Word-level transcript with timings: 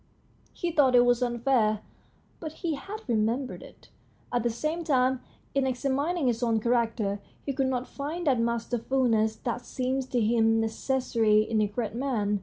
He 0.51 0.71
thought 0.71 0.95
it 0.95 1.05
was 1.05 1.21
unfair, 1.21 1.81
but 2.39 2.53
he 2.65 2.73
had 2.73 3.07
remembered 3.07 3.61
it. 3.61 3.89
At 4.33 4.41
the 4.41 4.49
same 4.49 4.83
time, 4.83 5.21
in 5.53 5.65
examin 5.65 6.17
ing 6.17 6.25
his 6.25 6.41
own 6.41 6.59
character, 6.59 7.19
he 7.45 7.53
could 7.53 7.67
not 7.67 7.87
find 7.87 8.25
that 8.25 8.39
masterfulness 8.39 9.35
that 9.43 9.63
seemed 9.63 10.09
to 10.09 10.19
him 10.19 10.59
necessary 10.59 11.41
in 11.43 11.61
a 11.61 11.67
great 11.67 11.93
man. 11.93 12.39